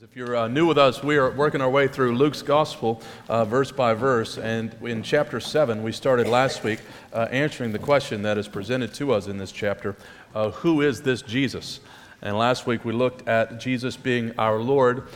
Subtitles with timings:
[0.00, 3.44] If you're uh, new with us, we are working our way through Luke's Gospel uh,
[3.44, 4.38] verse by verse.
[4.38, 6.78] And in chapter 7, we started last week
[7.12, 9.96] uh, answering the question that is presented to us in this chapter
[10.36, 11.80] uh, Who is this Jesus?
[12.22, 15.08] And last week we looked at Jesus being our Lord,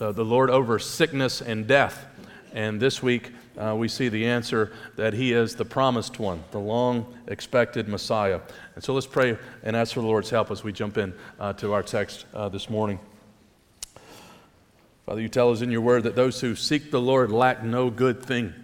[0.00, 2.06] uh, the Lord over sickness and death.
[2.54, 6.60] And this week uh, we see the answer that he is the promised one, the
[6.60, 8.40] long expected Messiah.
[8.74, 11.12] And so let's pray and ask for the Lord's help as we jump in
[11.58, 13.00] to our text this morning.
[15.10, 17.90] Father, you tell us in your word that those who seek the Lord lack no
[17.90, 18.54] good thing.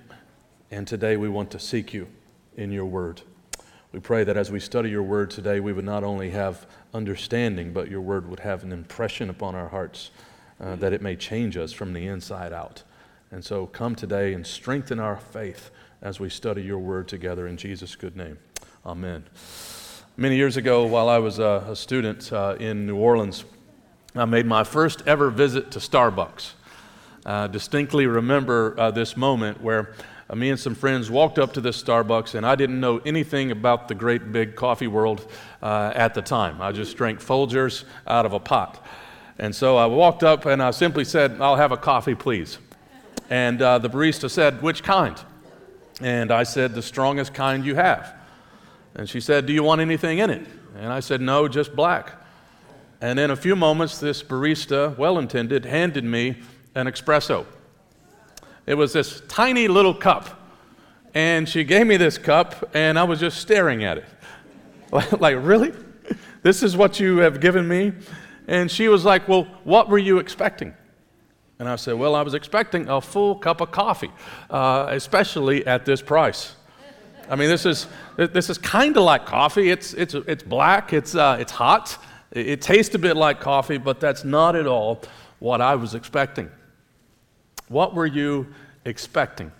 [0.70, 2.06] And today we want to seek you
[2.56, 3.22] in your word.
[3.90, 6.64] We pray that as we study your word today, we would not only have
[6.94, 10.12] understanding, but your word would have an impression upon our hearts,
[10.60, 12.84] uh, that it may change us from the inside out.
[13.32, 17.56] And so come today and strengthen our faith as we study your word together in
[17.56, 18.38] Jesus' good name.
[18.86, 19.24] Amen.
[20.16, 23.44] Many years ago, while I was a, a student uh, in New Orleans,
[24.16, 26.52] I made my first ever visit to Starbucks.
[27.26, 29.92] I distinctly remember uh, this moment where
[30.30, 33.50] uh, me and some friends walked up to this Starbucks, and I didn't know anything
[33.50, 35.30] about the great big coffee world
[35.62, 36.62] uh, at the time.
[36.62, 38.82] I just drank Folgers out of a pot.
[39.38, 42.56] And so I walked up and I simply said, I'll have a coffee, please.
[43.28, 45.20] And uh, the barista said, Which kind?
[46.00, 48.14] And I said, The strongest kind you have.
[48.94, 50.46] And she said, Do you want anything in it?
[50.74, 52.12] And I said, No, just black.
[53.00, 56.36] And in a few moments, this barista, well intended, handed me
[56.74, 57.46] an espresso.
[58.66, 60.42] It was this tiny little cup.
[61.14, 64.04] And she gave me this cup, and I was just staring at it.
[65.20, 65.72] like, really?
[66.42, 67.92] This is what you have given me?
[68.46, 70.74] And she was like, Well, what were you expecting?
[71.58, 74.12] And I said, Well, I was expecting a full cup of coffee,
[74.50, 76.54] uh, especially at this price.
[77.28, 79.70] I mean, this is, this is kind of like coffee.
[79.70, 81.98] It's, it's, it's black, it's, uh, it's hot,
[82.36, 85.02] it tastes a bit like coffee, but that's not at all
[85.38, 86.50] what I was expecting.
[87.68, 88.48] What were you
[88.84, 89.52] expecting?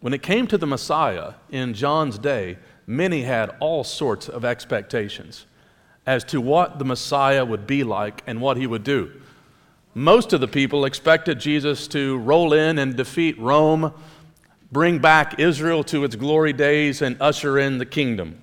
[0.00, 5.46] When it came to the Messiah in John's day, many had all sorts of expectations
[6.06, 9.12] as to what the Messiah would be like and what he would do.
[9.94, 13.92] Most of the people expected Jesus to roll in and defeat Rome,
[14.70, 18.40] bring back Israel to its glory days, and usher in the kingdom.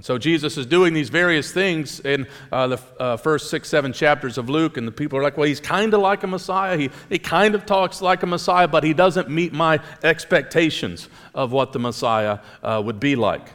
[0.00, 3.92] And so Jesus is doing these various things in uh, the uh, first six, seven
[3.92, 6.78] chapters of Luke, and the people are like, well, he's kind of like a Messiah.
[6.78, 11.52] He, he kind of talks like a Messiah, but he doesn't meet my expectations of
[11.52, 13.46] what the Messiah uh, would be like.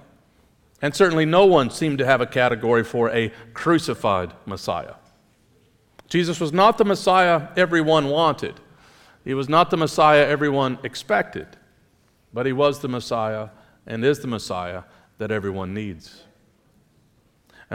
[0.84, 4.94] And certainly no one seemed to have a category for a crucified Messiah.
[6.10, 8.54] Jesus was not the Messiah everyone wanted,
[9.24, 11.48] he was not the Messiah everyone expected,
[12.32, 13.50] but he was the Messiah
[13.88, 14.84] and is the Messiah
[15.18, 16.25] that everyone needs.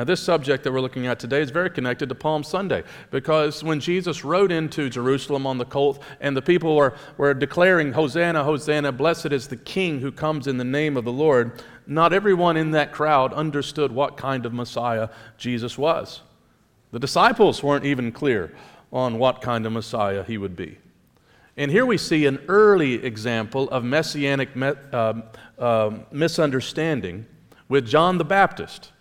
[0.01, 3.63] Now, this subject that we're looking at today is very connected to Palm Sunday because
[3.63, 8.43] when Jesus rode into Jerusalem on the colt and the people were, were declaring, Hosanna,
[8.43, 12.57] Hosanna, blessed is the King who comes in the name of the Lord, not everyone
[12.57, 16.23] in that crowd understood what kind of Messiah Jesus was.
[16.93, 18.55] The disciples weren't even clear
[18.91, 20.79] on what kind of Messiah he would be.
[21.59, 25.21] And here we see an early example of messianic me- uh,
[25.59, 27.27] uh, misunderstanding
[27.69, 28.93] with John the Baptist.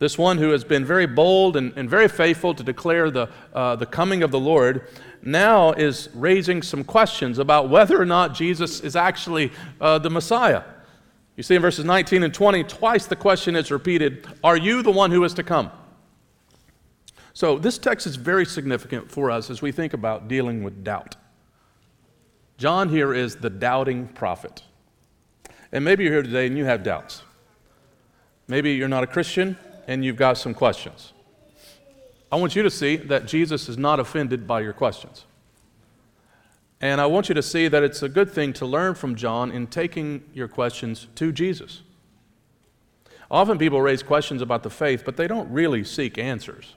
[0.00, 3.76] This one who has been very bold and, and very faithful to declare the, uh,
[3.76, 4.88] the coming of the Lord
[5.22, 10.62] now is raising some questions about whether or not Jesus is actually uh, the Messiah.
[11.36, 14.90] You see in verses 19 and 20, twice the question is repeated Are you the
[14.90, 15.70] one who is to come?
[17.34, 21.16] So, this text is very significant for us as we think about dealing with doubt.
[22.56, 24.62] John here is the doubting prophet.
[25.72, 27.22] And maybe you're here today and you have doubts.
[28.48, 29.58] Maybe you're not a Christian
[29.90, 31.12] and you've got some questions.
[32.30, 35.24] I want you to see that Jesus is not offended by your questions.
[36.80, 39.50] And I want you to see that it's a good thing to learn from John
[39.50, 41.82] in taking your questions to Jesus.
[43.32, 46.76] Often people raise questions about the faith, but they don't really seek answers.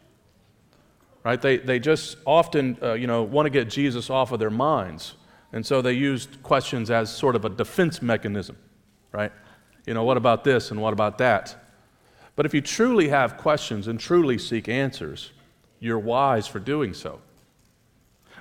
[1.23, 1.39] Right?
[1.39, 5.13] They, they just often, uh, you know, want to get Jesus off of their minds.
[5.51, 8.57] And so they use questions as sort of a defense mechanism,
[9.11, 9.31] right?
[9.85, 11.62] You know, what about this and what about that?
[12.35, 15.31] But if you truly have questions and truly seek answers,
[15.79, 17.21] you're wise for doing so.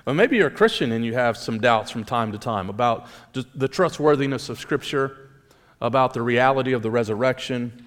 [0.05, 3.07] Or maybe you're a Christian and you have some doubts from time to time about
[3.33, 5.29] the trustworthiness of Scripture,
[5.81, 7.85] about the reality of the resurrection.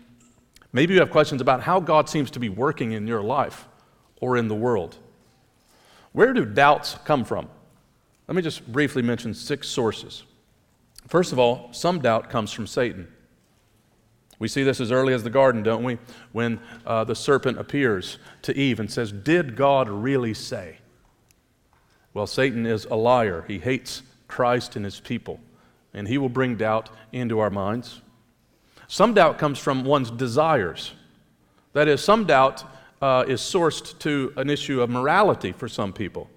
[0.72, 3.66] Maybe you have questions about how God seems to be working in your life
[4.20, 4.96] or in the world.
[6.12, 7.48] Where do doubts come from?
[8.28, 10.24] Let me just briefly mention six sources.
[11.08, 13.08] First of all, some doubt comes from Satan.
[14.38, 15.98] We see this as early as the garden, don't we?
[16.32, 20.78] When uh, the serpent appears to Eve and says, Did God really say?
[22.12, 23.44] Well, Satan is a liar.
[23.48, 25.40] He hates Christ and his people,
[25.94, 28.00] and he will bring doubt into our minds.
[28.88, 30.92] Some doubt comes from one's desires.
[31.72, 32.64] That is, some doubt
[33.02, 36.30] uh, is sourced to an issue of morality for some people.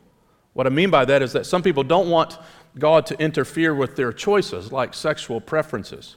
[0.54, 2.38] What I mean by that is that some people don't want
[2.78, 6.16] God to interfere with their choices, like sexual preferences.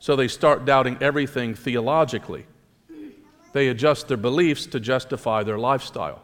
[0.00, 2.46] So they start doubting everything theologically.
[3.52, 6.22] They adjust their beliefs to justify their lifestyle.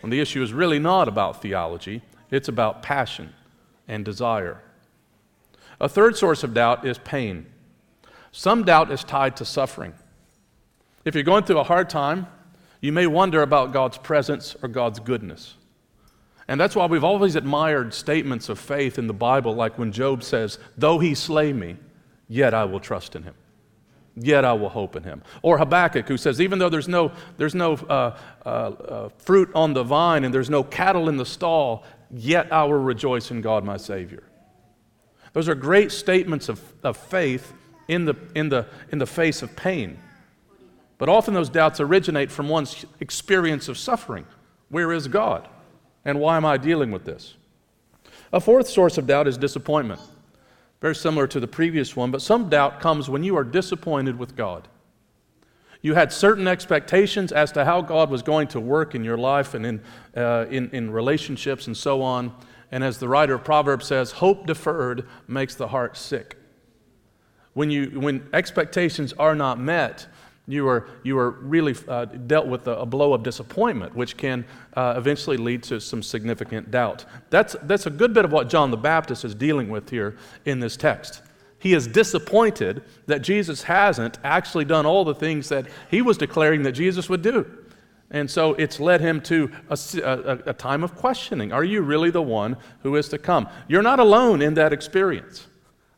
[0.00, 3.34] When the issue is really not about theology, it's about passion
[3.86, 4.62] and desire.
[5.80, 7.46] A third source of doubt is pain.
[8.30, 9.92] Some doubt is tied to suffering.
[11.04, 12.26] If you're going through a hard time,
[12.80, 15.54] you may wonder about God's presence or God's goodness.
[16.48, 20.22] And that's why we've always admired statements of faith in the Bible, like when Job
[20.22, 21.76] says, Though he slay me,
[22.32, 23.34] yet I will trust in him.
[24.16, 25.22] Yet I will hope in him.
[25.42, 29.74] Or Habakkuk, who says, Even though there's no, there's no uh, uh, uh, fruit on
[29.74, 33.64] the vine and there's no cattle in the stall, yet I will rejoice in God
[33.64, 34.22] my Savior.
[35.34, 37.52] Those are great statements of, of faith
[37.88, 39.98] in the, in, the, in the face of pain.
[40.98, 44.26] But often those doubts originate from one's experience of suffering.
[44.68, 45.48] Where is God?
[46.04, 47.34] And why am I dealing with this?
[48.32, 50.00] A fourth source of doubt is disappointment.
[50.82, 54.34] Very similar to the previous one, but some doubt comes when you are disappointed with
[54.34, 54.66] God.
[55.80, 59.54] You had certain expectations as to how God was going to work in your life
[59.54, 59.80] and in,
[60.16, 62.34] uh, in, in relationships and so on.
[62.72, 66.36] And as the writer of Proverbs says, hope deferred makes the heart sick.
[67.54, 70.08] When, you, when expectations are not met,
[70.48, 74.44] you are, you are really uh, dealt with a, a, blow of disappointment, which can
[74.74, 77.04] uh, eventually lead to some significant doubt.
[77.30, 80.58] That's, that's a good bit of what John the Baptist is dealing with here in
[80.58, 81.22] this text.
[81.60, 86.64] He is disappointed that Jesus hasn't actually done all the things that he was declaring
[86.64, 87.46] that Jesus would do.
[88.10, 91.52] And so it's led him to a, a, a time of questioning.
[91.52, 93.48] Are you really the one who is to come?
[93.68, 95.46] You're not alone in that experience.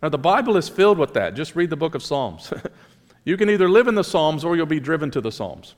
[0.02, 1.34] Now, the Bible is filled with that.
[1.34, 2.52] Just read the book of Psalms.
[3.24, 5.74] You can either live in the Psalms or you'll be driven to the Psalms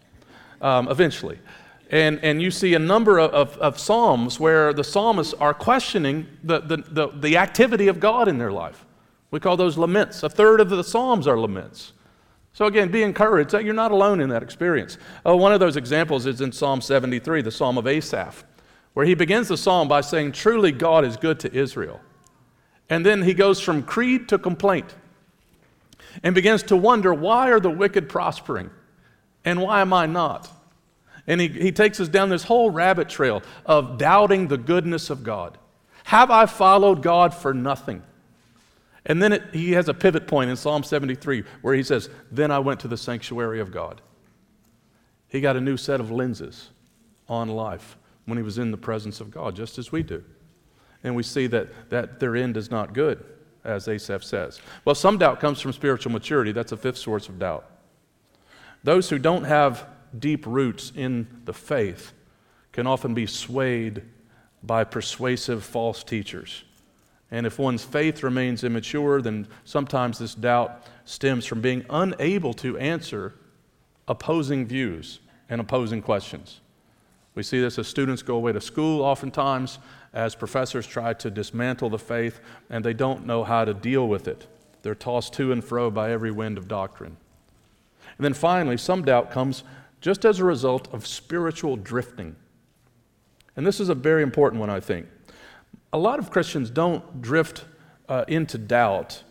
[0.60, 1.38] um, eventually.
[1.90, 6.26] And, and you see a number of, of, of, Psalms where the psalmists are questioning
[6.42, 8.84] the, the, the, the activity of God in their life.
[9.30, 10.24] We call those laments.
[10.24, 11.92] A third of the Psalms are laments.
[12.52, 14.98] So, again, be encouraged that you're not alone in that experience.
[15.24, 18.44] Oh, one of those examples is in Psalm 73, the Psalm of Asaph,
[18.94, 22.00] where he begins the psalm by saying, Truly God is good to Israel.
[22.88, 24.94] And then he goes from creed to complaint
[26.22, 28.70] and begins to wonder why are the wicked prospering
[29.44, 30.50] and why am I not?
[31.26, 35.22] And he, he takes us down this whole rabbit trail of doubting the goodness of
[35.22, 35.58] God.
[36.04, 38.02] Have I followed God for nothing?
[39.04, 42.50] And then it, he has a pivot point in Psalm 73 where he says, Then
[42.50, 44.00] I went to the sanctuary of God.
[45.28, 46.70] He got a new set of lenses
[47.28, 50.24] on life when he was in the presence of God, just as we do.
[51.02, 53.24] And we see that, that their end is not good
[53.66, 54.60] as Asaph says.
[54.84, 56.52] Well, some doubt comes from spiritual maturity.
[56.52, 57.68] That's a fifth source of doubt.
[58.84, 59.86] Those who don't have
[60.18, 62.12] deep roots in the faith
[62.72, 64.02] can often be swayed
[64.62, 66.64] by persuasive false teachers.
[67.30, 72.78] And if one's faith remains immature, then sometimes this doubt stems from being unable to
[72.78, 73.34] answer
[74.06, 76.60] opposing views and opposing questions.
[77.34, 79.78] We see this as students go away to school oftentimes
[80.16, 82.40] as professors try to dismantle the faith
[82.70, 84.46] and they don't know how to deal with it.
[84.82, 87.18] They're tossed to and fro by every wind of doctrine.
[88.16, 89.62] And then finally, some doubt comes
[90.00, 92.34] just as a result of spiritual drifting.
[93.56, 95.06] And this is a very important one, I think.
[95.92, 97.66] A lot of Christians don't drift
[98.08, 99.22] uh, into doubt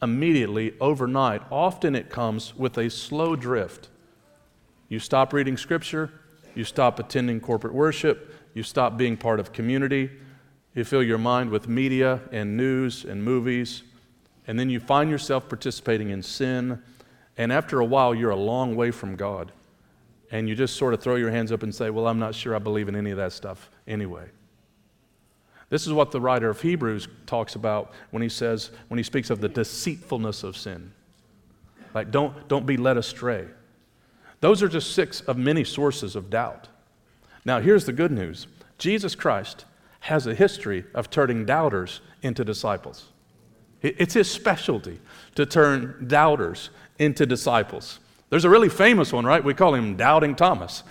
[0.00, 1.42] immediately, overnight.
[1.50, 3.88] Often it comes with a slow drift.
[4.88, 6.12] You stop reading Scripture,
[6.54, 10.10] you stop attending corporate worship, you stop being part of community,
[10.78, 13.82] you fill your mind with media and news and movies,
[14.46, 16.80] and then you find yourself participating in sin.
[17.36, 19.52] And after a while, you're a long way from God.
[20.30, 22.54] And you just sort of throw your hands up and say, Well, I'm not sure
[22.54, 24.26] I believe in any of that stuff anyway.
[25.70, 29.30] This is what the writer of Hebrews talks about when he says, when he speaks
[29.30, 30.92] of the deceitfulness of sin.
[31.92, 33.46] Like, don't, don't be led astray.
[34.40, 36.68] Those are just six of many sources of doubt.
[37.44, 38.46] Now, here's the good news
[38.78, 39.64] Jesus Christ
[40.00, 43.06] has a history of turning doubters into disciples.
[43.80, 45.00] It's his specialty
[45.36, 48.00] to turn doubters into disciples.
[48.30, 49.42] There's a really famous one, right?
[49.42, 50.82] We call him Doubting Thomas.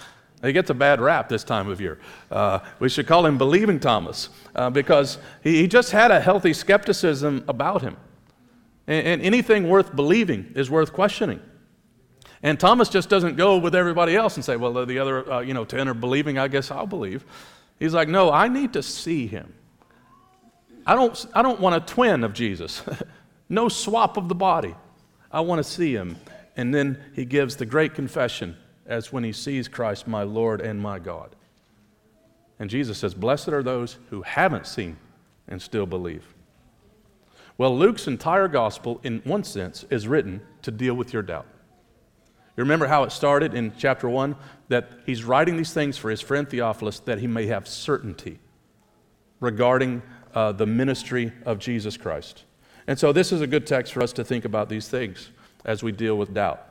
[0.41, 1.99] He gets a bad rap this time of year.
[2.31, 6.53] Uh, we should call him Believing Thomas uh, because he, he, just had a healthy
[6.53, 7.97] skepticism about him.
[8.85, 11.41] And, and anything worth believing is worth questioning.
[12.43, 15.53] And Thomas just doesn't go with everybody else and say, well, the other uh, you
[15.53, 17.25] know, 10 are believing, I guess I'll believe.
[17.79, 19.53] He's like, No, I need to see him.
[20.85, 22.81] I don't, I don't want a twin of Jesus,
[23.49, 24.75] no swap of the body.
[25.31, 26.17] I want to see him.
[26.55, 28.55] And then he gives the great confession
[28.85, 31.35] as when he sees Christ, my Lord and my God.
[32.59, 34.97] And Jesus says, Blessed are those who haven't seen
[35.47, 36.33] and still believe.
[37.57, 41.47] Well, Luke's entire gospel, in one sense, is written to deal with your doubt.
[42.55, 44.35] You remember how it started in chapter 1?
[44.69, 48.39] That he's writing these things for his friend Theophilus that he may have certainty
[49.39, 50.01] regarding
[50.33, 52.43] uh, the ministry of Jesus Christ.
[52.87, 55.29] And so, this is a good text for us to think about these things
[55.65, 56.63] as we deal with doubt.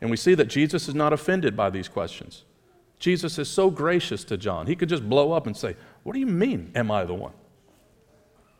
[0.00, 2.44] And we see that Jesus is not offended by these questions.
[2.98, 4.66] Jesus is so gracious to John.
[4.66, 7.32] He could just blow up and say, What do you mean, am I the one?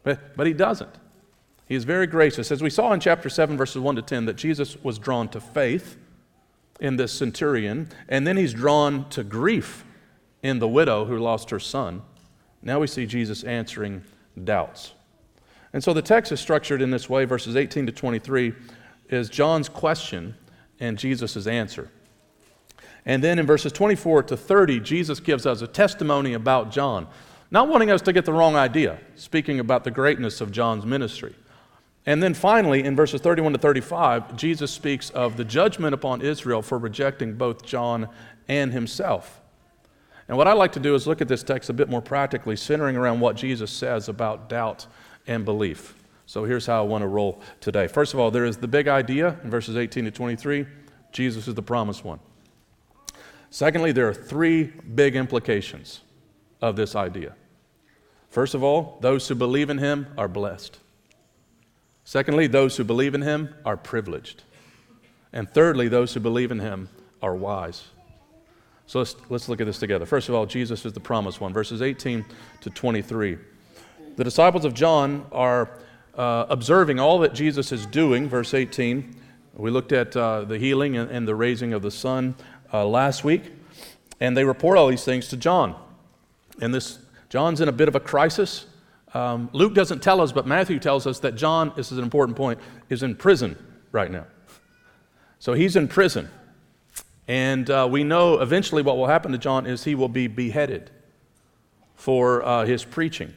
[0.03, 0.95] But, but he doesn't.
[1.67, 2.53] He is very gracious.
[2.53, 5.41] As we saw in chapter 7, verses 1 to 10, that Jesus was drawn to
[5.41, 5.97] faith
[6.81, 9.85] in this centurion, and then he's drawn to grief
[10.43, 12.03] in the widow who lost her son.
[12.63, 14.03] Now we see Jesus answering
[14.43, 14.93] doubts.
[15.73, 18.55] And so the text is structured in this way verses 18 to 23
[19.09, 20.35] is John's question
[20.81, 21.91] and Jesus' answer.
[23.07, 27.07] And then in verses 24 to 30, Jesus gives us a testimony about John,
[27.51, 31.35] not wanting us to get the wrong idea, speaking about the greatness of John's ministry.
[32.07, 36.61] And then finally, in verses 31 to 35, Jesus speaks of the judgment upon Israel
[36.61, 38.09] for rejecting both John
[38.47, 39.41] and himself.
[40.29, 42.57] And what I'd like to do is look at this text a bit more practically,
[42.57, 44.87] centering around what Jesus says about doubt
[45.27, 45.95] and belief.
[46.27, 47.87] So here's how I want to roll today.
[47.87, 50.67] First of all, there is the big idea in verses 18 to 23
[51.13, 52.19] Jesus is the promised one.
[53.49, 56.01] Secondly, there are three big implications
[56.61, 57.37] of this idea.
[58.31, 60.81] First of all, those who believe in him are blessed.
[62.05, 64.43] Secondly, those who believe in him are privileged.
[65.33, 66.89] And thirdly, those who believe in him
[67.23, 67.85] are wise.
[68.87, 70.05] So let's, let's look at this together.
[70.05, 71.53] First of all, Jesus is the promised one.
[71.53, 72.25] Verses 18
[72.61, 73.39] to 23.
[74.17, 75.71] The disciples of John are
[76.17, 79.17] uh, observing all that Jesus is doing, verse 18.
[79.57, 82.35] We looked at uh, the healing and, and, the raising of the son
[82.73, 83.43] uh, last week,
[84.21, 85.75] and they report all these things to John.
[86.61, 88.67] And this John's in a bit of a crisis.
[89.15, 92.37] Um, Luke doesn't tell us, but Matthew tells us that John, this is an important
[92.37, 92.59] point,
[92.91, 93.57] is in prison
[93.93, 94.27] right now.
[95.39, 96.29] So he's in prison.
[97.29, 100.91] And uh, we know eventually what will happen to John is he will be beheaded
[101.95, 103.33] for uh, his preaching.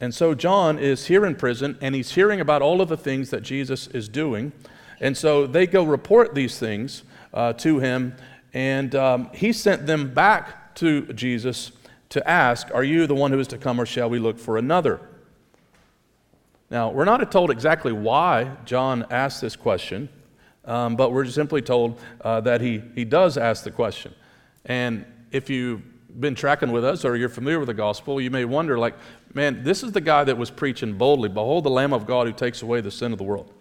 [0.00, 3.30] And so John is here in prison and he's hearing about all of the things
[3.30, 4.52] that Jesus is doing.
[5.00, 8.14] And so they go report these things uh, to him.
[8.52, 11.70] And um, he sent them back to Jesus
[12.16, 14.58] to ask, Are you the one who is to come, or shall we look for
[14.58, 15.00] another?
[16.70, 20.08] Now, we're not told exactly why John asked this question.
[20.66, 24.12] Um, but we're simply told uh, that he, he does ask the question.
[24.64, 25.82] And if you've
[26.20, 28.94] been tracking with us or you're familiar with the gospel, you may wonder, like,
[29.32, 32.32] man, this is the guy that was preaching boldly Behold, the Lamb of God who
[32.32, 33.52] takes away the sin of the world.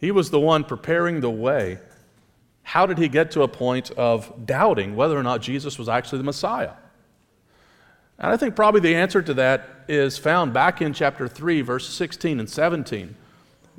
[0.00, 1.78] He was the one preparing the way.
[2.62, 6.18] How did he get to a point of doubting whether or not Jesus was actually
[6.18, 6.72] the Messiah?
[8.18, 11.88] And I think probably the answer to that is found back in chapter 3, verse
[11.88, 13.14] 16 and 17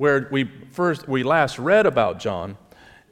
[0.00, 2.56] where we first we last read about John,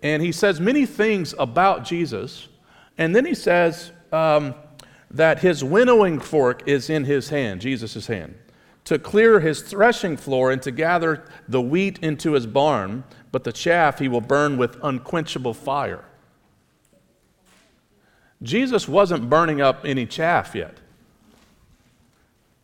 [0.03, 2.49] and he says many things about Jesus,
[2.97, 4.55] and then he says um,
[5.11, 8.35] that his winnowing fork is in his hand, Jesus' hand,
[8.87, 13.53] to clear his threshing floor and to gather the wheat into his barn, but the
[13.53, 16.07] chaff he will burn with unquenchable fire.
[18.43, 20.79] Jesus wasn't burning up any chaff yet.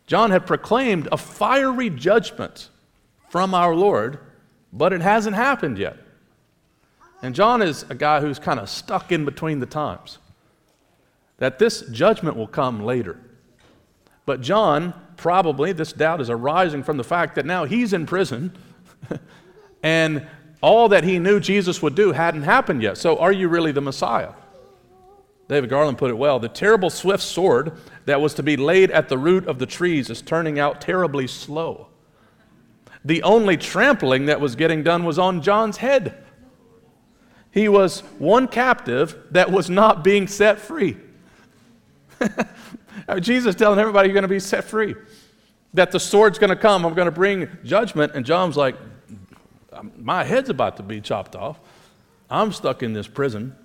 [0.07, 2.69] John had proclaimed a fiery judgment
[3.29, 4.19] from our Lord,
[4.71, 5.97] but it hasn't happened yet.
[7.21, 10.19] And John is a guy who's kind of stuck in between the times.
[11.37, 13.19] That this judgment will come later.
[14.25, 18.55] But John, probably, this doubt is arising from the fact that now he's in prison
[19.83, 20.27] and
[20.61, 22.97] all that he knew Jesus would do hadn't happened yet.
[22.97, 24.33] So, are you really the Messiah?
[25.47, 29.09] David Garland put it well the terrible swift sword that was to be laid at
[29.09, 31.87] the root of the trees is turning out terribly slow
[33.05, 36.17] the only trampling that was getting done was on John's head.
[37.51, 40.97] He was one captive that was not being set free.
[43.19, 44.95] Jesus telling everybody you're going to be set free.
[45.75, 48.13] That the sword's going to come, I'm going to bring judgment.
[48.15, 48.75] And John's like,
[49.95, 51.59] my head's about to be chopped off.
[52.27, 53.55] I'm stuck in this prison.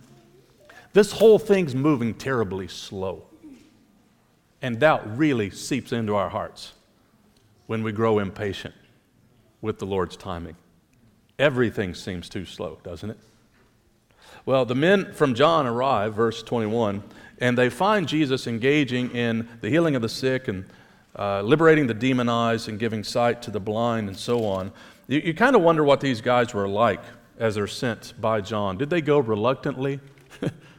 [0.92, 3.24] This whole thing's moving terribly slow.
[4.62, 6.72] And doubt really seeps into our hearts
[7.66, 8.74] when we grow impatient
[9.62, 10.56] with the Lord's timing.
[11.38, 13.18] Everything seems too slow, doesn't it?
[14.44, 17.02] Well, the men from John arrive, verse 21,
[17.38, 20.66] and they find Jesus engaging in the healing of the sick and
[21.18, 24.72] uh, liberating the demonized and giving sight to the blind and so on.
[25.08, 27.00] You, you kind of wonder what these guys were like
[27.38, 28.76] as they're sent by John.
[28.76, 30.00] Did they go reluctantly?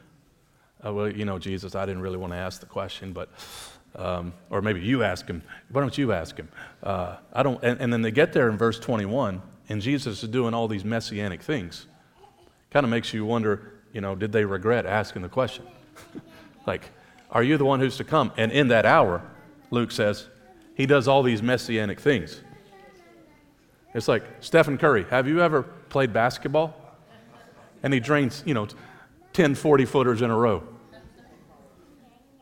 [0.86, 3.30] uh, well, you know, Jesus, I didn't really want to ask the question, but,
[3.96, 5.44] um, or maybe you ask him.
[5.70, 6.50] Why don't you ask him?
[6.82, 10.30] Uh, I don't, and, and then they get there in verse 21, and Jesus is
[10.30, 11.86] doing all these messianic things.
[12.72, 15.66] Kind of makes you wonder, you know, did they regret asking the question?
[16.66, 16.90] like,
[17.30, 18.32] are you the one who's to come?
[18.38, 19.22] And in that hour,
[19.70, 20.28] Luke says,
[20.76, 22.42] he does all these messianic things.
[23.94, 25.06] It's like Stephen Curry.
[25.10, 26.76] Have you ever played basketball?
[27.84, 28.68] And he drains, you know,
[29.34, 30.64] 10 40 footers in a row.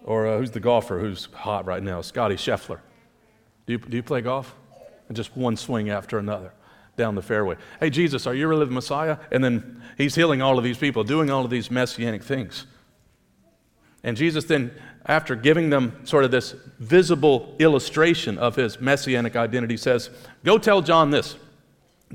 [0.09, 2.01] Or uh, who's the golfer who's hot right now?
[2.01, 2.79] Scottie Scheffler.
[3.67, 4.55] Do you, do you play golf?
[5.07, 6.51] And just one swing after another
[6.97, 7.57] down the fairway.
[7.79, 9.17] Hey, Jesus, are you really the Messiah?
[9.31, 12.65] And then he's healing all of these people, doing all of these messianic things.
[14.03, 14.71] And Jesus then,
[15.05, 20.09] after giving them sort of this visible illustration of his messianic identity, says,
[20.43, 21.35] Go tell John this.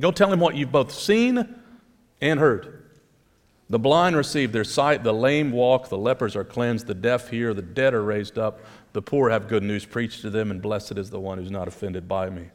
[0.00, 1.54] Go tell him what you've both seen
[2.20, 2.83] and heard.
[3.74, 7.52] The blind receive their sight, the lame walk, the lepers are cleansed, the deaf hear,
[7.52, 8.60] the dead are raised up,
[8.92, 11.66] the poor have good news preached to them, and blessed is the one who's not
[11.66, 12.50] offended by me.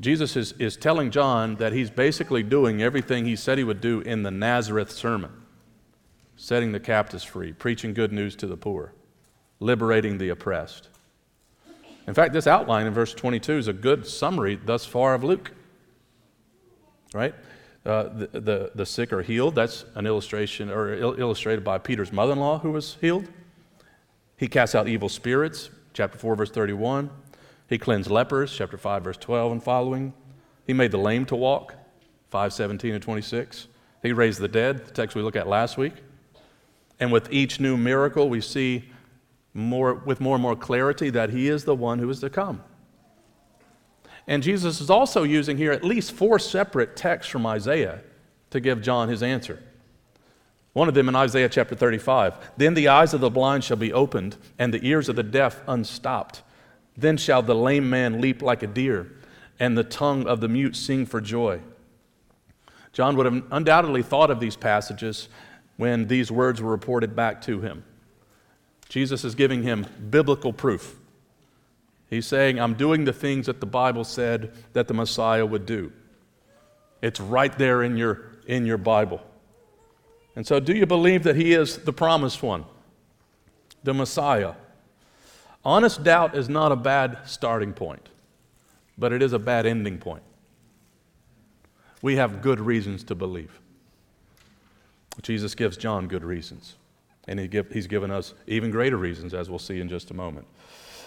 [0.00, 4.00] Jesus is, is telling John that he's basically doing everything he said he would do
[4.00, 5.30] in the Nazareth sermon
[6.34, 8.94] setting the captives free, preaching good news to the poor,
[9.60, 10.88] liberating the oppressed.
[12.08, 15.52] In fact, this outline in verse 22 is a good summary thus far of Luke.
[17.14, 17.32] Right?
[17.86, 19.54] Uh, the, the, the, sick are healed.
[19.54, 23.28] That's an illustration, or il- illustrated by Peter's mother in law who was healed.
[24.36, 27.10] He casts out evil spirits, chapter 4, verse 31.
[27.68, 30.12] He cleansed lepers, chapter 5, verse 12 and following.
[30.66, 31.74] He made the lame to walk,
[32.30, 33.68] 5, 17 and 26.
[34.02, 35.94] He raised the dead, the text we looked at last week.
[36.98, 38.90] And with each new miracle, we see
[39.54, 42.64] more, with more and more clarity that he is the one who is to come.
[44.26, 48.00] And Jesus is also using here at least four separate texts from Isaiah
[48.50, 49.62] to give John his answer.
[50.72, 53.92] One of them in Isaiah chapter 35 Then the eyes of the blind shall be
[53.92, 56.42] opened, and the ears of the deaf unstopped.
[56.96, 59.12] Then shall the lame man leap like a deer,
[59.60, 61.60] and the tongue of the mute sing for joy.
[62.92, 65.28] John would have undoubtedly thought of these passages
[65.76, 67.84] when these words were reported back to him.
[68.88, 70.96] Jesus is giving him biblical proof.
[72.08, 75.92] He's saying, I'm doing the things that the Bible said that the Messiah would do.
[77.02, 79.20] It's right there in your, in your Bible.
[80.36, 82.64] And so, do you believe that he is the promised one,
[83.82, 84.54] the Messiah?
[85.64, 88.08] Honest doubt is not a bad starting point,
[88.96, 90.22] but it is a bad ending point.
[92.02, 93.58] We have good reasons to believe.
[95.22, 96.76] Jesus gives John good reasons.
[97.26, 100.14] And he give, he's given us even greater reasons, as we'll see in just a
[100.14, 100.46] moment.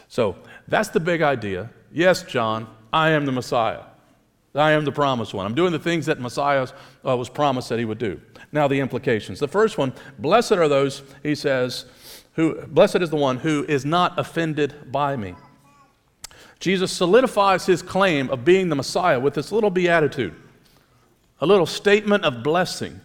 [0.10, 0.36] So
[0.68, 1.70] that's the big idea.
[1.94, 3.84] Yes, John, I am the Messiah.
[4.56, 5.46] I am the promised one.
[5.46, 6.68] I'm doing the things that Messiah
[7.06, 8.20] uh, was promised that he would do.
[8.52, 9.40] Now, the implications.
[9.40, 11.86] The first one blessed are those, he says,
[12.34, 15.36] who, blessed is the one who is not offended by me.
[16.60, 20.36] Jesus solidifies his claim of being the Messiah with this little beatitude,
[21.40, 23.00] a little statement of blessing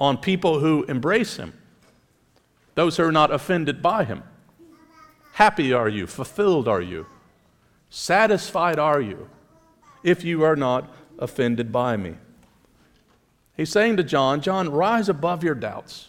[0.00, 1.52] on people who embrace him,
[2.74, 4.24] those who are not offended by him.
[5.32, 7.06] Happy are you, fulfilled are you,
[7.88, 9.28] satisfied are you,
[10.02, 12.14] if you are not offended by me.
[13.56, 16.08] He's saying to John, John, rise above your doubts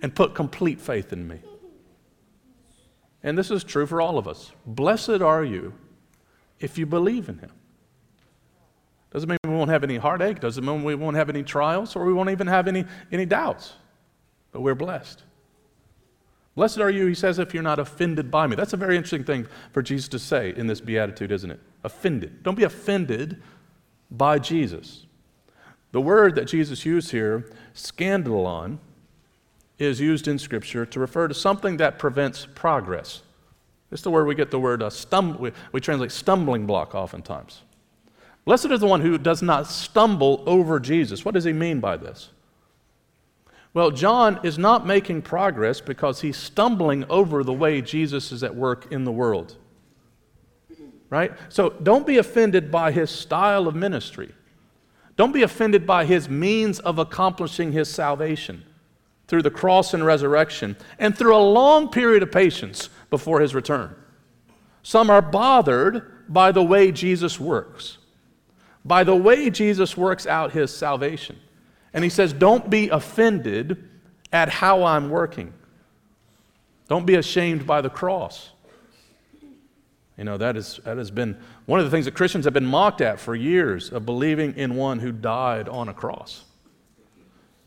[0.00, 1.40] and put complete faith in me.
[3.22, 4.52] And this is true for all of us.
[4.66, 5.74] Blessed are you
[6.60, 7.50] if you believe in him.
[9.12, 12.04] Doesn't mean we won't have any heartache, doesn't mean we won't have any trials, or
[12.04, 13.74] we won't even have any, any doubts.
[14.52, 15.22] But we're blessed.
[16.54, 18.56] Blessed are you, he says, if you're not offended by me.
[18.56, 21.60] That's a very interesting thing for Jesus to say in this beatitude, isn't it?
[21.82, 22.42] Offended.
[22.42, 23.42] Don't be offended
[24.10, 25.06] by Jesus.
[25.92, 28.78] The word that Jesus used here, scandalon,
[29.78, 33.22] is used in Scripture to refer to something that prevents progress.
[33.90, 37.62] It's the word we get the word uh, stum- we, we translate stumbling block oftentimes.
[38.44, 41.24] Blessed is the one who does not stumble over Jesus.
[41.24, 42.30] What does he mean by this?
[43.74, 48.54] Well, John is not making progress because he's stumbling over the way Jesus is at
[48.54, 49.56] work in the world.
[51.08, 51.32] Right?
[51.48, 54.32] So don't be offended by his style of ministry.
[55.16, 58.64] Don't be offended by his means of accomplishing his salvation
[59.28, 63.94] through the cross and resurrection and through a long period of patience before his return.
[64.82, 67.98] Some are bothered by the way Jesus works
[68.84, 71.38] by the way Jesus works out his salvation.
[71.94, 73.88] And he says, Don't be offended
[74.32, 75.52] at how I'm working.
[76.88, 78.50] Don't be ashamed by the cross.
[80.18, 82.66] You know, that, is, that has been one of the things that Christians have been
[82.66, 86.44] mocked at for years of believing in one who died on a cross.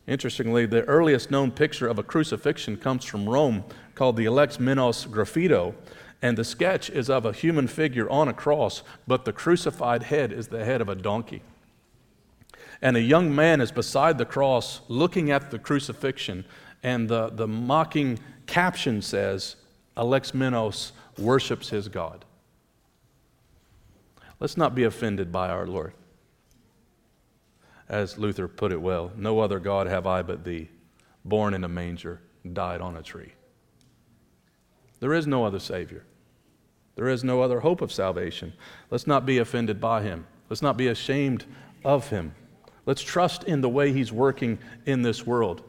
[0.07, 3.63] Interestingly, the earliest known picture of a crucifixion comes from Rome
[3.95, 5.73] called the Alexamenos Graffito,
[6.21, 10.31] and the sketch is of a human figure on a cross, but the crucified head
[10.31, 11.41] is the head of a donkey.
[12.81, 16.45] And a young man is beside the cross looking at the crucifixion,
[16.83, 19.55] and the, the mocking caption says,
[19.97, 22.25] Alexamenos worships his God.
[24.39, 25.93] Let's not be offended by our Lord.
[27.87, 30.69] As Luther put it well, no other God have I but thee,
[31.23, 33.33] born in a manger, died on a tree.
[34.99, 36.03] There is no other Savior.
[36.95, 38.53] There is no other hope of salvation.
[38.89, 40.25] Let's not be offended by him.
[40.49, 41.45] Let's not be ashamed
[41.83, 42.33] of him.
[42.85, 45.63] Let's trust in the way he's working in this world.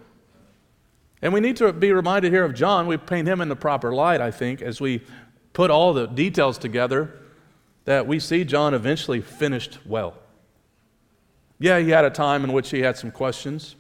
[1.23, 2.87] And we need to be reminded here of John.
[2.87, 5.03] We paint him in the proper light, I think, as we
[5.55, 7.19] put all the details together,
[7.87, 10.15] that we see John eventually finished well.
[11.59, 13.77] Yeah, he had a time in which he had some questions,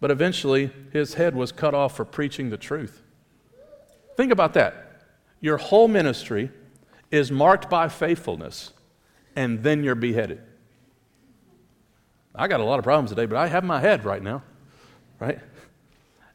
[0.00, 3.02] but eventually his head was cut off for preaching the truth.
[4.16, 5.02] Think about that.
[5.40, 6.50] Your whole ministry
[7.10, 8.72] is marked by faithfulness,
[9.36, 10.40] and then you're beheaded.
[12.38, 14.44] I got a lot of problems today, but I have my head right now,
[15.18, 15.40] right?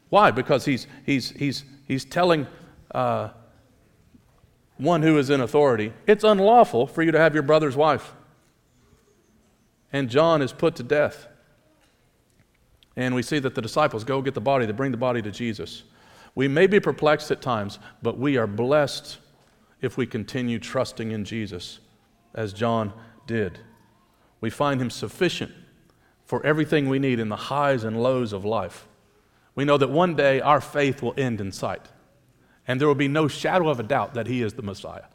[0.10, 0.32] Why?
[0.32, 2.46] Because he's, he's, he's, he's telling
[2.94, 3.30] uh,
[4.78, 8.14] one who is in authority, it's unlawful for you to have your brother's wife.
[9.94, 11.28] And John is put to death.
[12.98, 15.32] And we see that the disciples go get the body, they bring the body to
[15.32, 15.84] Jesus.
[16.36, 19.20] We may be perplexed at times, but we are blessed
[19.82, 21.80] if we continue trusting in Jesus,
[22.34, 22.92] as John
[23.26, 23.60] did.
[24.42, 25.52] We find him sufficient
[26.26, 28.88] for everything we need in the highs and lows of life.
[29.56, 31.88] We know that one day our faith will end in sight,
[32.68, 35.06] and there will be no shadow of a doubt that he is the Messiah,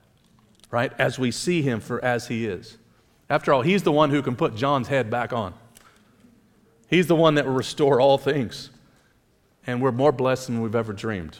[0.71, 0.93] right?
[0.99, 2.79] As we see him for as he is.
[3.31, 5.55] After all, he's the one who can put John's head back on.
[6.89, 8.71] He's the one that will restore all things.
[9.67, 11.39] And we're more blessed than we've ever dreamed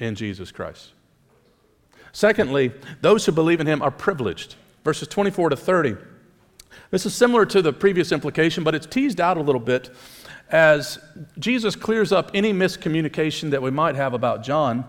[0.00, 0.92] in Jesus Christ.
[2.12, 4.54] Secondly, those who believe in him are privileged.
[4.82, 5.96] Verses 24 to 30.
[6.90, 9.90] This is similar to the previous implication, but it's teased out a little bit
[10.50, 10.98] as
[11.38, 14.84] Jesus clears up any miscommunication that we might have about John.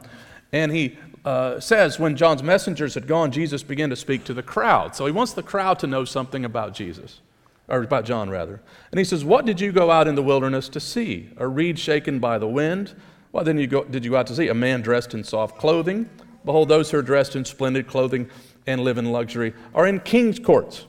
[0.52, 4.44] And he uh, says, when John's messengers had gone, Jesus began to speak to the
[4.44, 4.96] crowd.
[4.96, 7.20] So he wants the crowd to know something about Jesus,
[7.68, 8.62] or about John, rather.
[8.92, 11.30] And he says, What did you go out in the wilderness to see?
[11.38, 12.96] A reed shaken by the wind?
[13.32, 14.48] What then you go, did you go out to see?
[14.48, 16.10] A man dressed in soft clothing?
[16.46, 18.30] Behold, those who are dressed in splendid clothing
[18.66, 20.86] and live in luxury are in king's courts.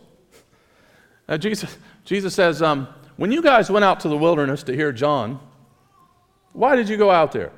[1.29, 4.93] Now, Jesus, Jesus says, um, When you guys went out to the wilderness to hear
[4.93, 5.41] John,
[6.53, 7.53] why did you go out there?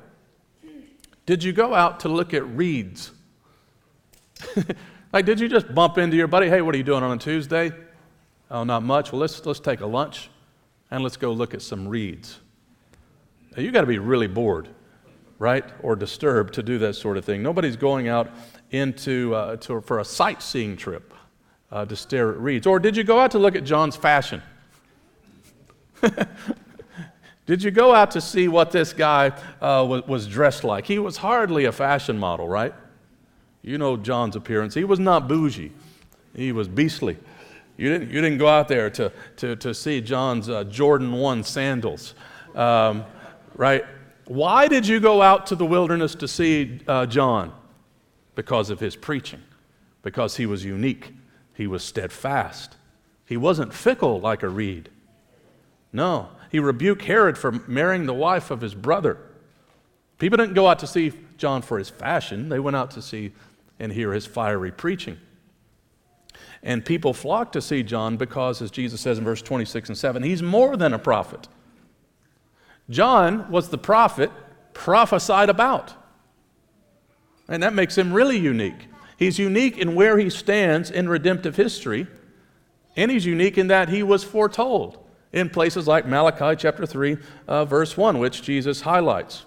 [1.25, 3.11] Did you go out to look at reeds?
[5.13, 6.49] like, did you just bump into your buddy?
[6.49, 7.71] Hey, what are you doing on a Tuesday?
[8.49, 9.11] Oh, not much.
[9.11, 10.29] Well, let's, let's take a lunch
[10.89, 12.39] and let's go look at some reeds.
[13.55, 14.67] Now, you got to be really bored,
[15.39, 15.63] right?
[15.81, 17.41] Or disturbed to do that sort of thing.
[17.41, 18.29] Nobody's going out
[18.71, 21.13] into, uh, to, for a sightseeing trip
[21.71, 22.67] uh, to stare at reeds.
[22.67, 24.41] Or did you go out to look at John's fashion?
[27.45, 29.29] Did you go out to see what this guy
[29.61, 30.85] uh, was, was dressed like?
[30.85, 32.73] He was hardly a fashion model, right?
[33.61, 34.73] You know John's appearance.
[34.73, 35.71] He was not bougie,
[36.35, 37.17] he was beastly.
[37.77, 41.43] You didn't, you didn't go out there to, to, to see John's uh, Jordan 1
[41.43, 42.13] sandals,
[42.53, 43.03] um,
[43.55, 43.83] right?
[44.25, 47.53] Why did you go out to the wilderness to see uh, John?
[48.35, 49.41] Because of his preaching,
[50.03, 51.11] because he was unique,
[51.61, 52.75] he was steadfast.
[53.23, 54.89] He wasn't fickle like a reed.
[55.93, 59.19] No, he rebuked Herod for marrying the wife of his brother.
[60.17, 63.33] People didn't go out to see John for his fashion, they went out to see
[63.79, 65.19] and hear his fiery preaching.
[66.63, 70.23] And people flocked to see John because, as Jesus says in verse 26 and 7,
[70.23, 71.47] he's more than a prophet.
[72.89, 74.31] John was the prophet
[74.73, 75.93] prophesied about.
[77.47, 78.87] And that makes him really unique.
[79.21, 82.07] He's unique in where he stands in redemptive history,
[82.95, 84.97] and he's unique in that he was foretold
[85.31, 89.45] in places like Malachi chapter 3, uh, verse 1, which Jesus highlights.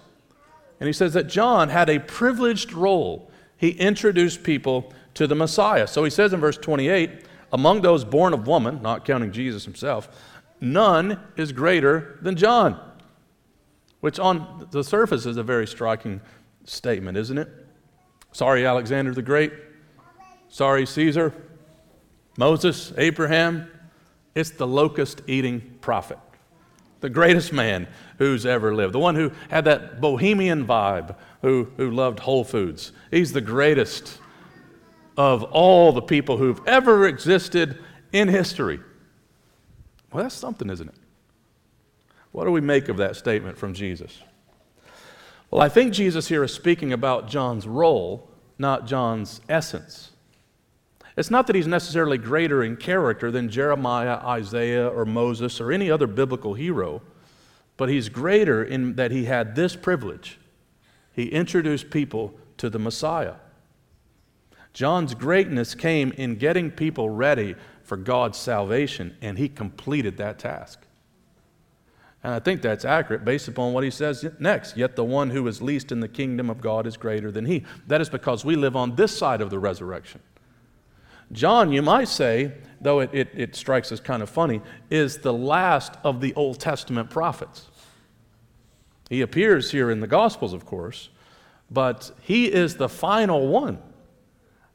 [0.79, 3.29] And he says that John had a privileged role.
[3.57, 5.87] He introduced people to the Messiah.
[5.87, 10.07] So he says in verse 28 among those born of woman, not counting Jesus himself,
[10.61, 12.79] none is greater than John.
[13.99, 16.21] Which on the surface is a very striking
[16.63, 17.49] statement, isn't it?
[18.31, 19.64] Sorry, Alexander the Great.
[20.55, 21.33] Sorry, Caesar.
[22.37, 23.69] Moses, Abraham,
[24.35, 26.17] it's the locust eating prophet,
[27.01, 27.89] the greatest man
[28.19, 32.93] who's ever lived, the one who had that bohemian vibe, who, who loved Whole Foods.
[33.11, 34.17] He's the greatest
[35.17, 37.77] of all the people who've ever existed
[38.13, 38.79] in history.
[40.13, 40.95] Well, that's something, isn't it?
[42.31, 44.21] What do we make of that statement from Jesus?
[45.51, 50.11] Well, I think Jesus here is speaking about John's role, not John's essence.
[51.17, 55.89] It's not that he's necessarily greater in character than Jeremiah, Isaiah, or Moses, or any
[55.89, 57.01] other biblical hero,
[57.77, 60.39] but he's greater in that he had this privilege.
[61.13, 63.35] He introduced people to the Messiah.
[64.73, 70.85] John's greatness came in getting people ready for God's salvation, and he completed that task.
[72.25, 74.75] And I think that's accurate based upon what he says next.
[74.75, 77.63] Yet the one who is least in the kingdom of God is greater than he.
[77.87, 80.21] That is because we live on this side of the resurrection.
[81.35, 85.33] John, you might say, though it, it, it strikes us kind of funny, is the
[85.33, 87.67] last of the Old Testament prophets.
[89.09, 91.09] He appears here in the Gospels, of course,
[91.69, 93.79] but he is the final one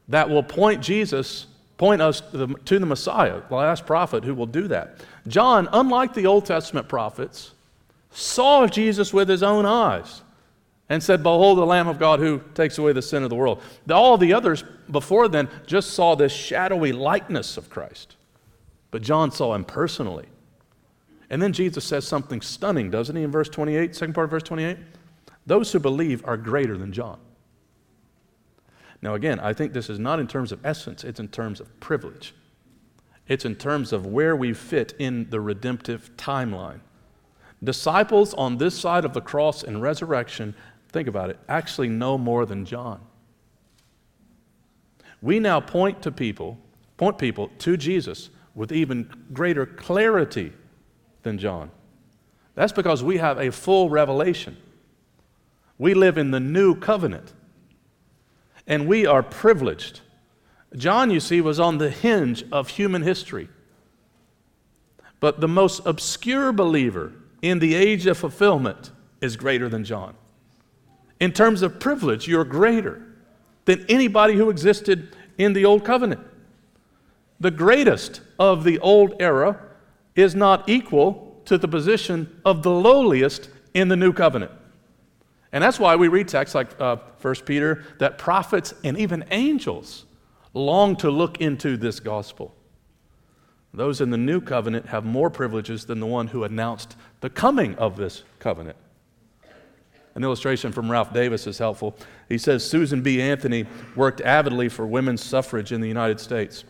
[0.07, 1.47] that will point Jesus,
[1.77, 4.97] point us to the, to the Messiah, the last prophet who will do that.
[5.27, 7.51] John, unlike the Old Testament prophets,
[8.11, 10.21] saw Jesus with his own eyes
[10.91, 13.61] and said, Behold, the Lamb of God who takes away the sin of the world.
[13.89, 18.17] All the others before then just saw this shadowy likeness of Christ.
[18.91, 20.25] But John saw him personally.
[21.29, 24.43] And then Jesus says something stunning, doesn't he, in verse 28, second part of verse
[24.43, 24.79] 28?
[25.45, 27.19] Those who believe are greater than John.
[29.01, 31.79] Now, again, I think this is not in terms of essence, it's in terms of
[31.79, 32.35] privilege.
[33.29, 36.81] It's in terms of where we fit in the redemptive timeline.
[37.63, 40.55] Disciples on this side of the cross and resurrection,
[40.91, 43.01] think about it, actually know more than John.
[45.21, 46.57] We now point to people,
[46.97, 50.51] point people to Jesus with even greater clarity
[51.23, 51.71] than John.
[52.55, 54.57] That's because we have a full revelation.
[55.77, 57.33] We live in the new covenant
[58.67, 60.01] and we are privileged.
[60.75, 63.49] John, you see, was on the hinge of human history.
[65.19, 70.15] But the most obscure believer in the age of fulfillment is greater than John.
[71.21, 72.99] In terms of privilege, you're greater
[73.65, 76.19] than anybody who existed in the Old Covenant.
[77.39, 79.61] The greatest of the old era
[80.15, 84.51] is not equal to the position of the lowliest in the new covenant.
[85.51, 90.05] And that's why we read texts like uh, 1 Peter that prophets and even angels
[90.55, 92.55] long to look into this gospel.
[93.75, 97.75] Those in the new covenant have more privileges than the one who announced the coming
[97.75, 98.77] of this covenant.
[100.15, 101.95] An illustration from Ralph Davis is helpful.
[102.27, 103.21] He says Susan B.
[103.21, 106.65] Anthony worked avidly for women's suffrage in the United States.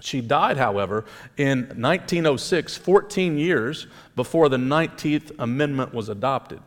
[0.00, 1.04] She died, however,
[1.36, 6.60] in 1906, 14 years before the 19th Amendment was adopted.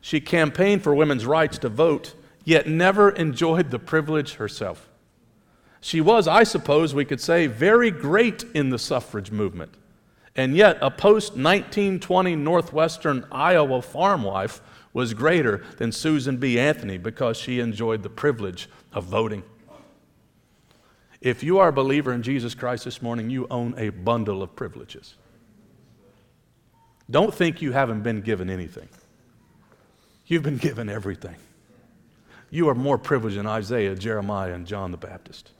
[0.00, 4.88] She campaigned for women's rights to vote, yet never enjoyed the privilege herself.
[5.80, 9.74] She was, I suppose we could say, very great in the suffrage movement.
[10.36, 14.60] And yet, a post 1920 Northwestern Iowa farm wife
[14.98, 16.58] was greater than Susan B.
[16.58, 19.44] Anthony because she enjoyed the privilege of voting.
[21.20, 24.56] If you are a believer in Jesus Christ this morning, you own a bundle of
[24.56, 25.14] privileges.
[27.08, 28.88] Don't think you haven't been given anything.
[30.26, 31.36] You've been given everything.
[32.50, 35.52] You are more privileged than Isaiah, Jeremiah, and John the Baptist.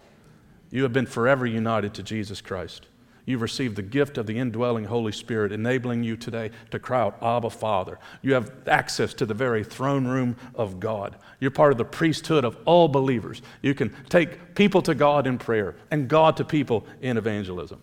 [0.73, 2.87] You have been forever united to Jesus Christ.
[3.29, 7.19] You've received the gift of the indwelling Holy Spirit, enabling you today to cry out,
[7.23, 7.99] Abba, Father.
[8.23, 11.15] You have access to the very throne room of God.
[11.39, 13.43] You're part of the priesthood of all believers.
[13.61, 17.83] You can take people to God in prayer and God to people in evangelism.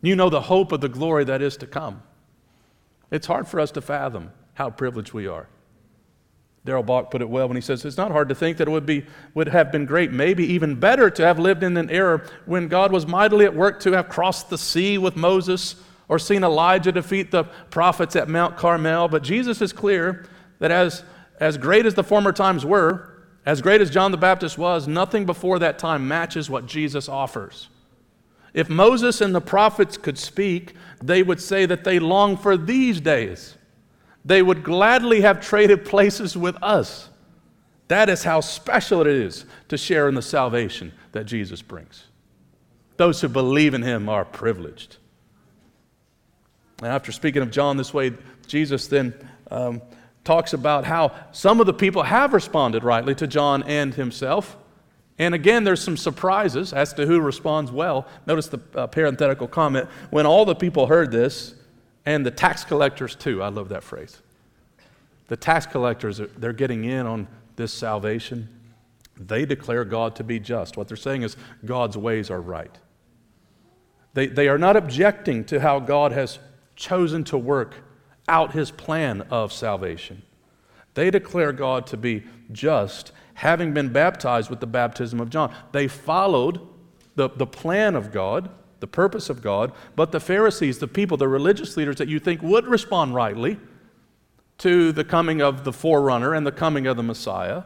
[0.00, 2.00] You know the hope of the glory that is to come.
[3.10, 5.48] It's hard for us to fathom how privileged we are.
[6.64, 8.70] Darrell Bock put it well when he says, It's not hard to think that it
[8.70, 12.24] would, be, would have been great, maybe even better, to have lived in an era
[12.46, 15.76] when God was mightily at work to have crossed the sea with Moses
[16.08, 19.08] or seen Elijah defeat the prophets at Mount Carmel.
[19.08, 20.26] But Jesus is clear
[20.60, 21.02] that as,
[21.40, 25.26] as great as the former times were, as great as John the Baptist was, nothing
[25.26, 27.68] before that time matches what Jesus offers.
[28.54, 33.00] If Moses and the prophets could speak, they would say that they long for these
[33.00, 33.56] days
[34.24, 37.08] they would gladly have traded places with us.
[37.88, 42.04] That is how special it is to share in the salvation that Jesus brings.
[42.96, 44.96] Those who believe in him are privileged.
[46.78, 48.12] And after speaking of John this way,
[48.46, 49.14] Jesus then
[49.50, 49.82] um,
[50.24, 54.56] talks about how some of the people have responded rightly to John and himself.
[55.18, 58.06] And again, there's some surprises as to who responds well.
[58.26, 59.88] Notice the uh, parenthetical comment.
[60.10, 61.54] When all the people heard this,
[62.04, 63.42] and the tax collectors too.
[63.42, 64.20] I love that phrase.
[65.28, 68.48] The tax collectors, they're getting in on this salvation,
[69.16, 70.76] they declare God to be just.
[70.76, 72.76] What they're saying is God's ways are right.
[74.14, 76.38] They, they are not objecting to how God has
[76.76, 77.76] chosen to work
[78.28, 80.22] out his plan of salvation.
[80.94, 85.54] They declare God to be just, having been baptized with the baptism of John.
[85.72, 86.60] They followed
[87.14, 88.50] the, the plan of God,
[88.82, 92.42] the purpose of God, but the Pharisees, the people, the religious leaders that you think
[92.42, 93.60] would respond rightly
[94.58, 97.62] to the coming of the forerunner and the coming of the Messiah,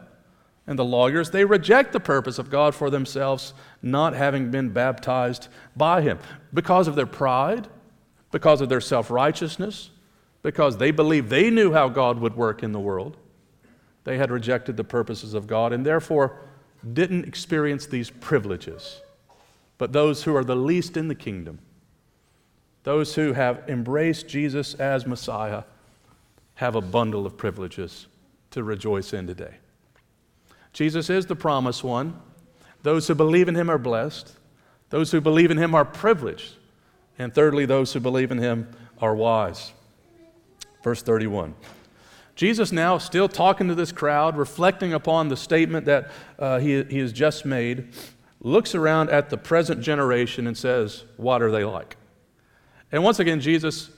[0.67, 5.47] and the lawyers, they reject the purpose of God for themselves, not having been baptized
[5.75, 6.19] by Him
[6.53, 7.67] because of their pride,
[8.31, 9.89] because of their self righteousness,
[10.43, 13.17] because they believed they knew how God would work in the world.
[14.03, 16.39] They had rejected the purposes of God and therefore
[16.93, 19.01] didn't experience these privileges.
[19.77, 21.59] But those who are the least in the kingdom,
[22.83, 25.63] those who have embraced Jesus as Messiah,
[26.55, 28.07] have a bundle of privileges
[28.51, 29.55] to rejoice in today.
[30.73, 32.19] Jesus is the promised one.
[32.83, 34.33] Those who believe in him are blessed.
[34.89, 36.55] Those who believe in him are privileged.
[37.19, 39.73] And thirdly, those who believe in him are wise.
[40.83, 41.53] Verse 31.
[42.35, 46.99] Jesus, now still talking to this crowd, reflecting upon the statement that uh, he, he
[46.99, 47.89] has just made,
[48.39, 51.97] looks around at the present generation and says, What are they like?
[52.91, 53.89] And once again, Jesus,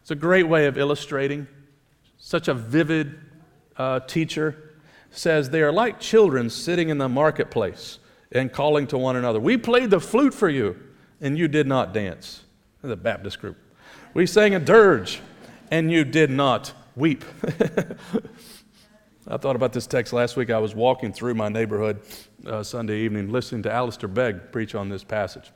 [0.00, 1.48] it's a great way of illustrating,
[2.18, 3.18] such a vivid
[3.76, 4.74] uh, teacher,
[5.10, 7.98] says, They are like children sitting in the marketplace
[8.32, 10.76] and calling to one another, We played the flute for you,
[11.20, 12.42] and you did not dance.
[12.82, 13.56] The Baptist group.
[14.14, 15.20] We sang a dirge
[15.70, 17.24] and you did not weep.
[19.28, 20.50] I thought about this text last week.
[20.50, 22.00] I was walking through my neighborhood
[22.46, 25.52] uh, Sunday evening listening to Alistair Begg preach on this passage.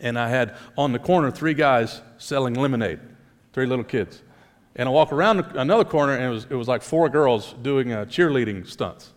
[0.00, 3.00] And I had on the corner three guys selling lemonade,
[3.52, 4.22] three little kids.
[4.76, 7.92] And I walk around another corner and it was, it was like four girls doing
[7.92, 9.12] uh, cheerleading stunts.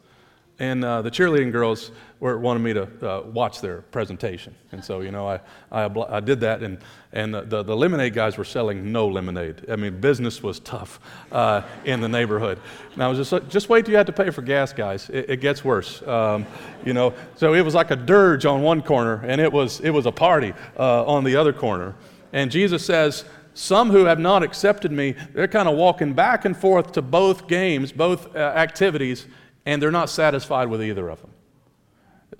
[0.60, 1.92] And uh, the cheerleading girls
[2.24, 4.56] were, wanted me to uh, watch their presentation.
[4.72, 5.42] And so, you know, I,
[5.74, 6.64] I, I did that.
[6.64, 6.78] And,
[7.12, 9.70] and the, the, lemonade guys were selling no lemonade.
[9.70, 11.02] I mean, business was tough
[11.34, 12.62] uh, in the neighborhood.
[12.96, 15.10] Now, I was just, just wait till you have to pay for gas, guys.
[15.10, 16.02] It, it gets worse.
[16.08, 16.46] Um,
[16.86, 19.90] you know, so it was like a dirge on one corner, and it was, it
[19.90, 21.94] was a party uh, on the other corner.
[22.32, 26.56] And Jesus says, some who have not accepted me, they're kind of walking back and
[26.56, 29.28] forth to both games, both uh, activities
[29.66, 31.32] and they're not satisfied with either of them.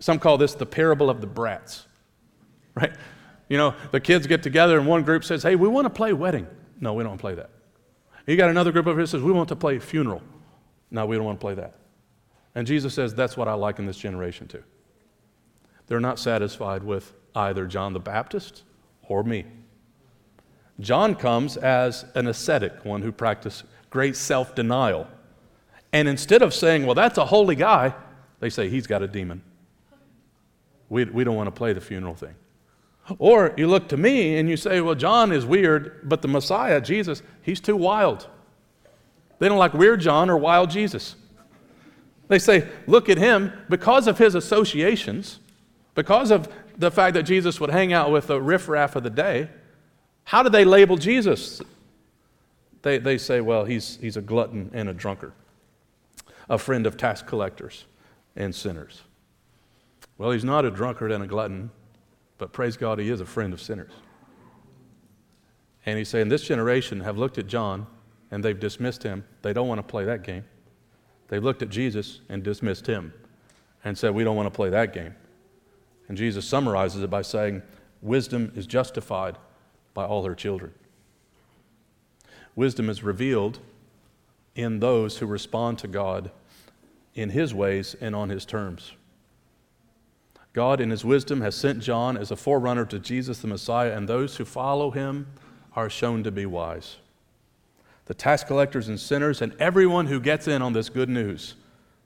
[0.04, 1.88] Some call this the parable of the brats,
[2.76, 2.92] right?
[3.48, 6.12] You know, the kids get together and one group says, hey, we want to play
[6.12, 6.46] wedding.
[6.82, 7.52] No, we don't want to play that.
[8.28, 10.22] You got another group over here says, we want to play funeral.
[10.92, 11.76] No, we don't want to play that.
[12.54, 14.66] And Jesus says, that's what I like in this generation too.
[15.88, 18.64] They're not satisfied with either John the Baptist
[19.04, 19.46] or me.
[20.82, 25.08] John comes as an ascetic, one who practiced great self denial
[25.94, 27.94] and instead of saying, well, that's a holy guy,
[28.42, 29.42] they say, he's got a demon.
[30.94, 32.36] We, we don't want to play the funeral thing.
[33.18, 36.80] Or you look to me and you say, well, John is weird, but the Messiah,
[36.80, 38.28] Jesus, he's too wild.
[39.40, 41.16] They don't like weird John or wild Jesus.
[42.28, 45.40] They say, look at him, because of his associations,
[45.96, 49.50] because of the fact that Jesus would hang out with the riffraff of the day,
[50.26, 51.62] how do they label Jesus?
[52.84, 55.34] They, they say, well, he's, he's a glutton and a drunkard
[56.50, 57.86] a friend of tax collectors
[58.36, 59.02] and sinners.
[60.18, 61.72] Well, he's not a drunkard and a glutton,
[62.38, 63.92] but praise God, he is a friend of sinners.
[65.86, 67.88] And he's saying, This generation have looked at John
[68.32, 69.26] and they've dismissed him.
[69.42, 70.46] They don't want to play that game.
[71.28, 73.14] They've looked at Jesus and dismissed him
[73.84, 75.16] and said, We don't want to play that game.
[76.08, 77.62] And Jesus summarizes it by saying,
[78.02, 79.38] Wisdom is justified
[79.94, 80.74] by all her children.
[82.56, 83.60] Wisdom is revealed
[84.56, 86.32] in those who respond to God
[87.16, 88.94] in His ways and on His terms.
[90.54, 94.08] God, in His wisdom, has sent John as a forerunner to Jesus the Messiah, and
[94.08, 95.28] those who follow him
[95.76, 96.98] are shown to be wise.
[98.06, 101.56] The tax collectors and sinners, and everyone who gets in on this good news,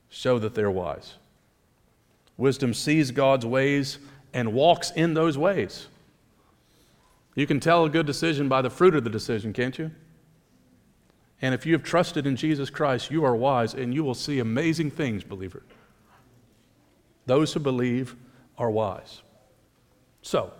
[0.08, 1.14] show that they're wise.
[2.38, 3.98] Wisdom sees God's ways
[4.32, 5.88] and walks in those ways.
[7.34, 9.90] You can tell a good decision by the fruit of the decision, can't you?
[11.42, 14.38] And if you have trusted in Jesus Christ, you are wise and you will see
[14.38, 15.62] amazing things, believer.
[17.26, 18.16] Those who believe
[18.58, 19.22] are wise.
[20.22, 20.52] So,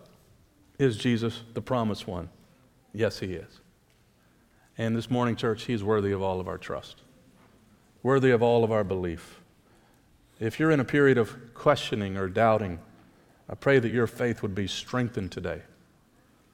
[0.79, 2.31] is Jesus the promised one?
[2.93, 3.61] Yes, he is.
[4.79, 7.03] And this morning, church, he is worthy of all of our trust,
[8.03, 9.41] worthy of all of our belief.
[10.39, 12.79] If you're in a period of questioning or doubting,
[13.51, 15.63] I pray that your faith would be strengthened today.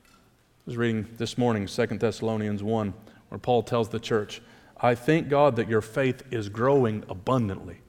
[0.07, 2.95] I was reading this morning 2 Thessalonians 1
[3.29, 4.41] where Paul tells the church,
[4.81, 7.81] I thank God that your faith is growing abundantly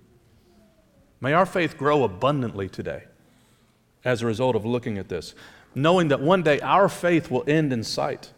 [1.21, 3.05] May our faith grow abundantly today
[4.05, 5.35] as a result of looking at this,
[5.73, 8.31] knowing that one day our faith will end in sight.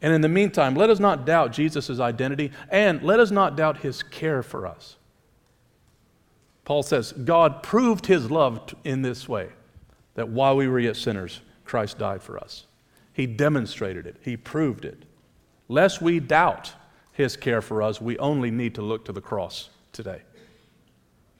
[0.00, 3.78] And in the meantime, let us not doubt Jesus' identity and let us not doubt
[3.78, 4.96] his care for us.
[6.64, 9.50] Paul says, God proved his love in this way
[10.14, 12.66] that while we were yet sinners, Christ died for us.
[13.12, 15.04] He demonstrated it, He proved it.
[15.68, 16.72] Lest we doubt
[17.12, 20.22] His care for us, we only need to look to the cross today.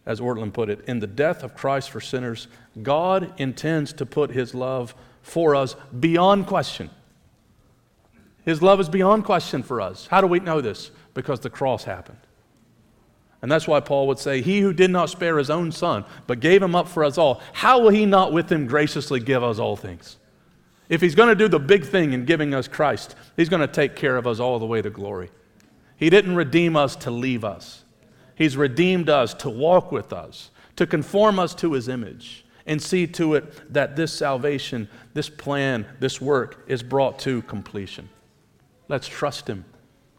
[0.06, 2.48] As Ortlund put it, in the death of Christ for sinners,
[2.82, 6.90] God intends to put His love for us beyond question.
[8.44, 10.06] His love is beyond question for us.
[10.06, 10.90] How do we know this?
[11.14, 12.18] Because the cross happened.
[13.40, 16.40] And that's why Paul would say, He who did not spare his own son, but
[16.40, 19.58] gave him up for us all, how will he not with him graciously give us
[19.58, 20.16] all things?
[20.88, 23.66] If he's going to do the big thing in giving us Christ, he's going to
[23.66, 25.30] take care of us all the way to glory.
[25.96, 27.83] He didn't redeem us to leave us,
[28.34, 33.06] he's redeemed us to walk with us, to conform us to his image, and see
[33.06, 38.08] to it that this salvation, this plan, this work is brought to completion.
[38.88, 39.64] Let's trust him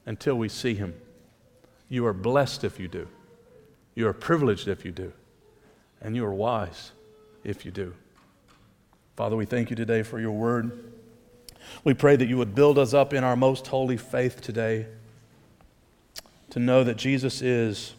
[0.06, 0.94] until we see him.
[1.90, 3.08] You are blessed if you do.
[3.96, 5.14] You are privileged if you do.
[6.02, 6.92] And you are wise
[7.44, 7.94] if you do.
[9.16, 10.94] Father, we thank you today for your word.
[11.84, 14.88] We pray that you would build us up in our most holy faith today
[16.52, 17.94] to know that Jesus is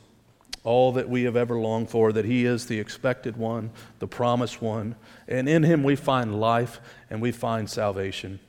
[0.67, 4.61] all that we have ever longed for, that he is the expected one, the promised
[4.61, 4.97] one,
[5.29, 8.41] and in him we find life and we find salvation.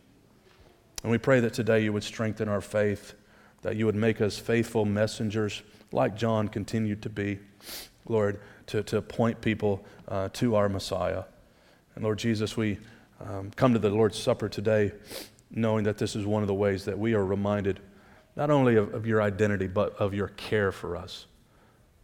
[1.03, 3.13] And we pray that today you would strengthen our faith,
[3.61, 5.61] that you would make us faithful messengers
[5.91, 7.37] like John continued to be,
[8.07, 11.23] Lord, to, to point people uh, to our Messiah.
[11.93, 12.79] And Lord Jesus, we
[13.21, 14.91] um, come to the Lord's Supper today
[15.51, 17.79] knowing that this is one of the ways that we are reminded
[18.35, 21.26] not only of, of your identity, but of your care for us.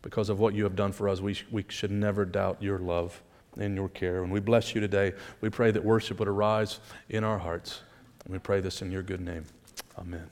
[0.04, 2.78] Because of what you have done for us, we, sh- we should never doubt your
[2.78, 3.24] love
[3.58, 4.22] and your care.
[4.22, 5.14] And we bless you today.
[5.42, 6.80] We pray that worship would arise
[7.10, 7.82] in our hearts.
[8.26, 9.46] And we pray this in your good name.
[9.98, 10.30] Amen.